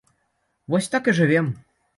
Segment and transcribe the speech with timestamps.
[0.75, 1.55] Вось так і жывём.